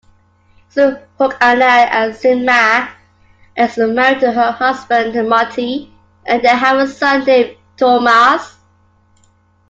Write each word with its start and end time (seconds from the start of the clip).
Isohookana-Asunmaa 0.73 2.89
is 3.55 3.77
married 3.77 4.19
to 4.21 4.31
her 4.31 4.49
husband 4.51 5.13
Martti, 5.13 5.91
and 6.25 6.41
they 6.41 6.47
have 6.47 6.79
a 6.79 6.87
son 6.91 7.23
named 7.23 7.55
Tuomas. 7.77 8.55